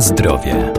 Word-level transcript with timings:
Zdrowie. 0.00 0.72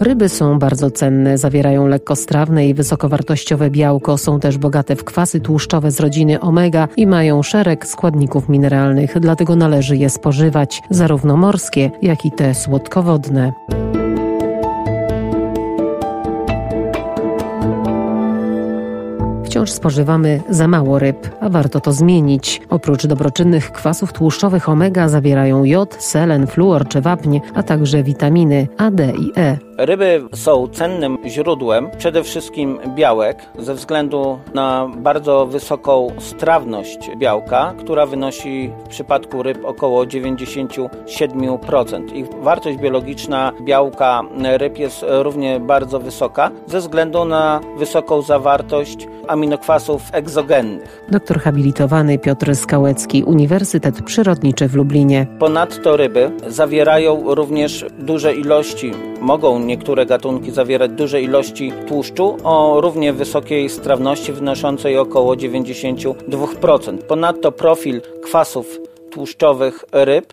Ryby 0.00 0.28
są 0.28 0.58
bardzo 0.58 0.90
cenne, 0.90 1.38
zawierają 1.38 1.86
lekkostrawne 1.86 2.68
i 2.68 2.74
wysokowartościowe 2.74 3.70
białko, 3.70 4.18
są 4.18 4.40
też 4.40 4.58
bogate 4.58 4.96
w 4.96 5.04
kwasy 5.04 5.40
tłuszczowe 5.40 5.90
z 5.90 6.00
rodziny 6.00 6.40
omega 6.40 6.88
i 6.96 7.06
mają 7.06 7.42
szereg 7.42 7.86
składników 7.86 8.48
mineralnych, 8.48 9.20
dlatego 9.20 9.56
należy 9.56 9.96
je 9.96 10.10
spożywać, 10.10 10.82
zarówno 10.90 11.36
morskie, 11.36 11.90
jak 12.02 12.26
i 12.26 12.30
te 12.30 12.54
słodkowodne. 12.54 13.52
Wciąż 19.54 19.70
spożywamy 19.70 20.40
za 20.50 20.68
mało 20.68 20.98
ryb, 20.98 21.28
a 21.40 21.48
warto 21.48 21.80
to 21.80 21.92
zmienić. 21.92 22.60
Oprócz 22.70 23.06
dobroczynnych 23.06 23.72
kwasów 23.72 24.12
tłuszczowych 24.12 24.68
omega 24.68 25.08
zawierają 25.08 25.64
jod, 25.64 25.96
selen, 25.98 26.46
fluor 26.46 26.88
czy 26.88 27.00
wapń, 27.00 27.38
a 27.54 27.62
także 27.62 28.02
witaminy 28.02 28.68
A, 28.78 28.90
D 28.90 29.12
i 29.18 29.32
E. 29.36 29.58
Ryby 29.78 30.22
są 30.34 30.68
cennym 30.68 31.18
źródłem 31.26 31.90
przede 31.98 32.22
wszystkim 32.22 32.78
białek 32.94 33.42
ze 33.58 33.74
względu 33.74 34.38
na 34.54 34.90
bardzo 34.96 35.46
wysoką 35.46 36.08
strawność 36.18 37.10
białka, 37.16 37.74
która 37.78 38.06
wynosi 38.06 38.70
w 38.84 38.88
przypadku 38.88 39.42
ryb 39.42 39.64
około 39.64 40.04
97%. 40.04 42.14
Ich 42.14 42.26
wartość 42.42 42.78
biologiczna 42.78 43.52
białka 43.62 44.22
ryb 44.56 44.78
jest 44.78 45.04
równie 45.08 45.60
bardzo 45.60 46.00
wysoka 46.00 46.50
ze 46.66 46.80
względu 46.80 47.24
na 47.24 47.60
wysoką 47.78 48.22
zawartość 48.22 49.08
aminokwasów 49.28 50.02
egzogennych. 50.12 51.04
Doktor 51.08 51.40
habilitowany 51.40 52.18
Piotr 52.18 52.56
Skałecki, 52.56 53.24
Uniwersytet 53.24 54.02
Przyrodniczy 54.02 54.68
w 54.68 54.74
Lublinie. 54.74 55.26
Ponadto 55.38 55.96
ryby 55.96 56.30
zawierają 56.46 57.34
również 57.34 57.86
duże 57.98 58.34
ilości, 58.34 58.92
mogą 59.24 59.58
niektóre 59.58 60.06
gatunki 60.06 60.50
zawierać 60.50 60.90
duże 60.90 61.22
ilości 61.22 61.72
tłuszczu 61.88 62.36
o 62.44 62.80
równie 62.80 63.12
wysokiej 63.12 63.68
strawności 63.68 64.32
wynoszącej 64.32 64.98
około 64.98 65.34
92%. 65.34 66.98
Ponadto 66.98 67.52
profil 67.52 68.00
kwasów 68.22 68.78
tłuszczowych 69.10 69.84
ryb 69.92 70.32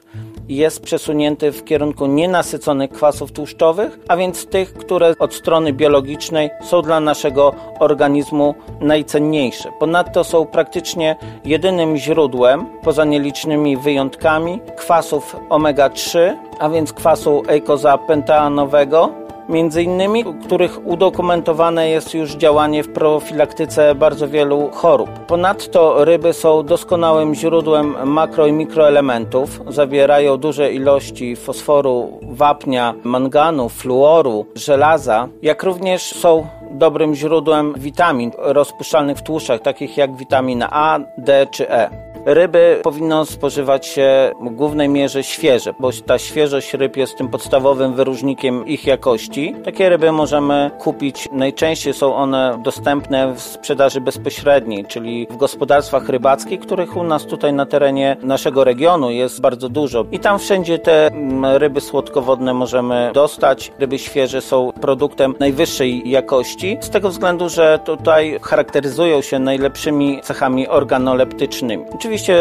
jest 0.55 0.81
przesunięty 0.81 1.51
w 1.51 1.63
kierunku 1.63 2.05
nienasyconych 2.05 2.91
kwasów 2.91 3.31
tłuszczowych, 3.31 3.99
a 4.07 4.17
więc 4.17 4.45
tych, 4.45 4.73
które 4.73 5.13
od 5.19 5.33
strony 5.33 5.73
biologicznej 5.73 6.49
są 6.63 6.81
dla 6.81 6.99
naszego 6.99 7.53
organizmu 7.79 8.55
najcenniejsze. 8.81 9.71
Ponadto 9.79 10.23
są 10.23 10.45
praktycznie 10.45 11.15
jedynym 11.45 11.97
źródłem, 11.97 12.65
poza 12.83 13.05
nielicznymi 13.05 13.77
wyjątkami, 13.77 14.59
kwasów 14.77 15.35
omega-3, 15.49 16.19
a 16.59 16.69
więc 16.69 16.93
kwasu 16.93 17.43
eikozapentaanowego, 17.47 19.09
między 19.51 19.83
innymi, 19.83 20.25
których 20.45 20.87
udokumentowane 20.87 21.89
jest 21.89 22.13
już 22.13 22.31
działanie 22.31 22.83
w 22.83 22.89
profilaktyce 22.89 23.95
bardzo 23.95 24.27
wielu 24.27 24.69
chorób. 24.71 25.09
Ponadto 25.09 26.05
ryby 26.05 26.33
są 26.33 26.63
doskonałym 26.63 27.35
źródłem 27.35 27.95
makro 28.09 28.47
i 28.47 28.51
mikroelementów. 28.51 29.61
Zawierają 29.67 30.37
duże 30.37 30.73
ilości 30.73 31.35
fosforu, 31.35 32.19
wapnia, 32.21 32.93
manganu, 33.03 33.69
fluoru, 33.69 34.45
żelaza, 34.55 35.27
jak 35.41 35.63
również 35.63 36.01
są 36.01 36.47
dobrym 36.71 37.15
źródłem 37.15 37.73
witamin 37.77 38.31
rozpuszczalnych 38.37 39.17
w 39.17 39.23
tłuszczach, 39.23 39.61
takich 39.61 39.97
jak 39.97 40.15
witamina 40.15 40.69
A, 40.71 40.99
D 41.17 41.47
czy 41.51 41.69
E. 41.69 42.10
Ryby 42.25 42.79
powinno 42.83 43.25
spożywać 43.25 43.87
się 43.87 44.31
w 44.41 44.49
głównej 44.49 44.89
mierze 44.89 45.23
świeże, 45.23 45.73
bo 45.79 45.89
ta 46.05 46.19
świeżość 46.19 46.73
ryb 46.73 46.97
jest 46.97 47.17
tym 47.17 47.29
podstawowym 47.29 47.93
wyróżnikiem 47.93 48.67
ich 48.67 48.87
jakości. 48.87 49.55
Takie 49.65 49.89
ryby 49.89 50.11
możemy 50.11 50.71
kupić, 50.79 51.29
najczęściej 51.31 51.93
są 51.93 52.15
one 52.15 52.59
dostępne 52.63 53.33
w 53.33 53.41
sprzedaży 53.41 54.01
bezpośredniej, 54.01 54.85
czyli 54.85 55.27
w 55.29 55.37
gospodarstwach 55.37 56.09
rybackich, 56.09 56.59
których 56.59 56.97
u 56.97 57.03
nas 57.03 57.25
tutaj 57.25 57.53
na 57.53 57.65
terenie 57.65 58.17
naszego 58.23 58.63
regionu 58.63 59.11
jest 59.11 59.41
bardzo 59.41 59.69
dużo. 59.69 60.05
I 60.11 60.19
tam 60.19 60.39
wszędzie 60.39 60.79
te 60.79 61.07
mm, 61.07 61.45
ryby 61.57 61.81
słodkowodne 61.81 62.53
możemy 62.53 63.11
dostać. 63.13 63.71
Ryby 63.79 63.99
świeże 63.99 64.41
są 64.41 64.71
produktem 64.81 65.35
najwyższej 65.39 66.09
jakości, 66.09 66.77
z 66.81 66.89
tego 66.89 67.09
względu, 67.09 67.49
że 67.49 67.79
tutaj 67.85 68.39
charakteryzują 68.41 69.21
się 69.21 69.39
najlepszymi 69.39 70.19
cechami 70.23 70.67
organoleptycznymi. 70.67 71.85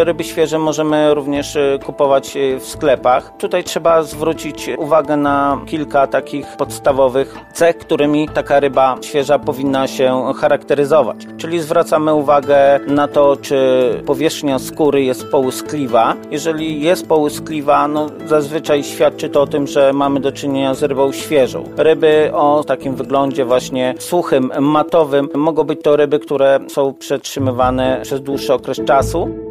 Ryby 0.04 0.25
świeże 0.25 0.58
możemy 0.58 1.14
również 1.14 1.56
e, 1.56 1.78
kupować 1.84 2.36
e, 2.36 2.58
w 2.58 2.64
sklepach. 2.64 3.32
Tutaj 3.38 3.64
trzeba 3.64 4.03
zwrócić 4.03 4.70
uwagę 4.78 5.16
na 5.16 5.60
kilka 5.66 6.06
takich 6.06 6.56
podstawowych 6.56 7.34
cech, 7.53 7.78
którymi 7.78 8.28
taka 8.28 8.60
ryba 8.60 8.97
świeża 9.03 9.38
powinna 9.38 9.86
się 9.86 10.32
charakteryzować. 10.36 11.16
Czyli 11.36 11.60
zwracamy 11.60 12.14
uwagę 12.14 12.80
na 12.86 13.09
to, 13.09 13.36
czy 13.36 13.59
powierzchnia 14.06 14.59
skóry 14.59 15.03
jest 15.03 15.30
połyskliwa. 15.30 16.14
Jeżeli 16.30 16.82
jest 16.82 17.09
połyskliwa, 17.09 17.88
no 17.88 18.06
zazwyczaj 18.26 18.84
świadczy 18.84 19.28
to 19.28 19.42
o 19.42 19.47
tym, 19.47 19.66
że 19.66 19.92
mamy 19.92 20.20
do 20.20 20.32
czynienia 20.32 20.75
z 20.75 20.82
rybą 20.82 21.12
świeżą. 21.12 21.64
Ryby 21.76 22.30
o 22.34 22.64
takim 22.64 22.94
wyglądzie 22.94 23.44
właśnie 23.44 23.94
suchym, 23.98 24.50
matowym 24.60 25.28
mogą 25.34 25.64
być 25.64 25.82
to 25.82 25.97
ryby, 25.97 26.19
które 26.19 26.60
są 26.69 26.94
przetrzymywane 26.94 28.00
przez 28.03 28.20
dłuższy 28.20 28.54
okres 28.54 28.80
czasu. 28.86 29.50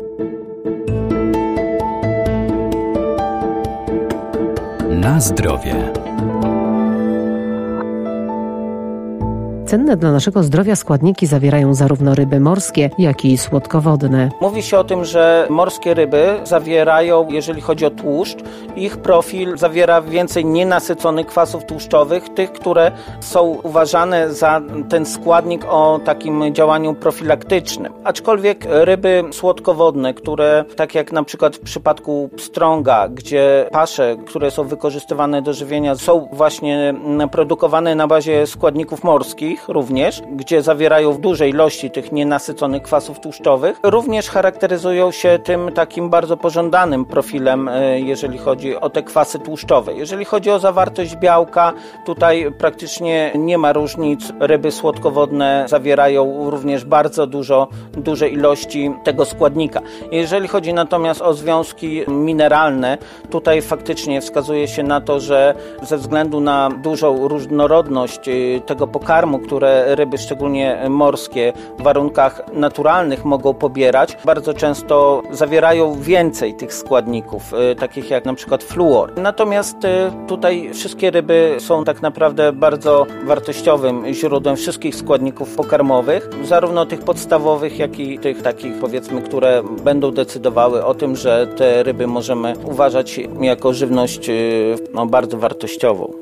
Na 5.09 5.19
zdrowie. 5.19 5.75
Cenne 9.69 9.97
dla 9.97 10.11
naszego 10.11 10.43
zdrowia 10.43 10.75
składniki 10.75 11.27
zawierają 11.27 11.73
zarówno 11.73 12.15
ryby 12.15 12.39
morskie, 12.39 12.89
jak 12.97 13.25
i 13.25 13.37
słodkowodne. 13.37 14.29
Mówi 14.41 14.63
się 14.63 14.77
o 14.77 14.83
tym, 14.83 15.05
że 15.05 15.47
morskie 15.49 15.93
ryby 15.93 16.39
zawierają, 16.43 17.27
jeżeli 17.29 17.61
chodzi 17.61 17.85
o 17.85 17.89
tłuszcz, 17.89 18.37
ich 18.75 18.97
profil 18.97 19.57
zawiera 19.57 20.01
więcej 20.01 20.45
nienasyconych 20.45 21.27
kwasów 21.27 21.65
tłuszczowych, 21.65 22.29
tych, 22.29 22.51
które 22.51 22.91
są 23.19 23.41
uważane 23.63 24.33
za 24.33 24.61
ten 24.89 25.05
składnik 25.05 25.65
o 25.69 25.99
takim 26.05 26.53
działaniu 26.53 26.93
profilaktycznym. 26.93 27.93
Aczkolwiek 28.03 28.65
ryby 28.69 29.23
słodkowodne, 29.31 30.13
które 30.13 30.65
tak 30.75 30.95
jak 30.95 31.11
na 31.11 31.23
przykład 31.23 31.55
w 31.55 31.59
przypadku 31.59 32.29
pstrąga, 32.37 33.09
gdzie 33.09 33.65
pasze, 33.71 34.15
które 34.27 34.51
są 34.51 34.63
wykorzystywane 34.63 35.41
do 35.41 35.53
żywienia, 35.53 35.95
są 35.95 36.27
właśnie 36.33 36.93
produkowane 37.31 37.95
na 37.95 38.07
bazie 38.07 38.47
składników 38.47 39.03
morskich 39.03 39.58
również, 39.67 40.21
gdzie 40.31 40.61
zawierają 40.61 41.13
w 41.13 41.19
dużej 41.19 41.49
ilości 41.49 41.91
tych 41.91 42.11
nienasyconych 42.11 42.81
kwasów 42.81 43.19
tłuszczowych, 43.19 43.79
również 43.83 44.29
charakteryzują 44.29 45.11
się 45.11 45.39
tym 45.43 45.71
takim 45.71 46.09
bardzo 46.09 46.37
pożądanym 46.37 47.05
profilem, 47.05 47.67
e, 47.67 47.99
jeżeli 47.99 48.37
chodzi 48.37 48.75
o 48.75 48.89
te 48.89 49.03
kwasy 49.03 49.39
tłuszczowe. 49.39 49.93
Jeżeli 49.93 50.25
chodzi 50.25 50.49
o 50.51 50.59
zawartość 50.59 51.15
białka, 51.15 51.73
tutaj 52.05 52.51
praktycznie 52.57 53.31
nie 53.35 53.57
ma 53.57 53.73
różnic. 53.73 54.33
Ryby 54.39 54.71
słodkowodne 54.71 55.65
zawierają 55.67 56.49
również 56.49 56.85
bardzo 56.85 57.27
dużo, 57.27 57.67
duże 57.91 58.29
ilości 58.29 58.91
tego 59.03 59.25
składnika. 59.25 59.81
Jeżeli 60.11 60.47
chodzi 60.47 60.73
natomiast 60.73 61.21
o 61.21 61.33
związki 61.33 62.03
mineralne, 62.07 62.97
tutaj 63.29 63.61
faktycznie 63.61 64.21
wskazuje 64.21 64.67
się 64.67 64.83
na 64.83 65.01
to, 65.01 65.19
że 65.19 65.53
ze 65.81 65.97
względu 65.97 66.39
na 66.39 66.69
dużą 66.69 67.27
różnorodność 67.27 68.27
y, 68.27 68.61
tego 68.65 68.87
pokarmu, 68.87 69.39
które 69.49 69.95
ryby, 69.95 70.17
szczególnie 70.17 70.85
morskie, 70.89 71.53
w 71.79 71.83
warunkach 71.83 72.41
naturalnych 72.53 73.25
mogą 73.25 73.53
pobierać, 73.53 74.17
bardzo 74.25 74.53
często 74.53 75.21
zawierają 75.31 75.93
więcej 76.01 76.53
tych 76.53 76.73
składników, 76.73 77.53
y, 77.71 77.75
takich 77.75 78.09
jak 78.09 78.25
na 78.25 78.33
przykład 78.33 78.63
fluor. 78.63 79.13
Natomiast 79.17 79.85
y, 79.85 79.87
tutaj 80.27 80.69
wszystkie 80.73 81.11
ryby 81.11 81.55
są 81.59 81.83
tak 81.83 82.01
naprawdę 82.01 82.53
bardzo 82.53 83.05
wartościowym 83.25 84.13
źródłem 84.13 84.55
wszystkich 84.55 84.95
składników 84.95 85.55
pokarmowych, 85.55 86.29
zarówno 86.43 86.85
tych 86.85 86.99
podstawowych, 86.99 87.79
jak 87.79 87.99
i 87.99 88.19
tych 88.19 88.41
takich 88.41 88.73
powiedzmy, 88.81 89.21
które 89.21 89.63
będą 89.83 90.11
decydowały 90.11 90.85
o 90.85 90.93
tym, 90.93 91.15
że 91.15 91.47
te 91.47 91.83
ryby 91.83 92.07
możemy 92.07 92.53
uważać 92.65 93.19
jako 93.41 93.73
żywność 93.73 94.29
y, 94.29 94.75
no, 94.93 95.05
bardzo 95.05 95.37
wartościową. 95.37 96.13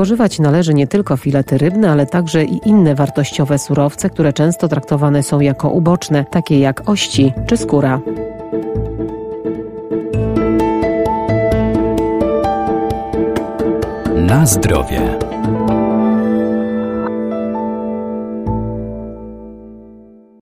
Spożywać 0.00 0.38
należy 0.38 0.74
nie 0.74 0.86
tylko 0.86 1.16
filety 1.16 1.58
rybne, 1.58 1.90
ale 1.90 2.06
także 2.06 2.44
i 2.44 2.60
inne 2.68 2.94
wartościowe 2.94 3.58
surowce, 3.58 4.10
które 4.10 4.32
często 4.32 4.68
traktowane 4.68 5.22
są 5.22 5.40
jako 5.40 5.70
uboczne, 5.70 6.24
takie 6.24 6.60
jak 6.60 6.88
ości 6.88 7.32
czy 7.46 7.56
skóra. 7.56 8.00
Na 14.16 14.46
zdrowie. 14.46 15.29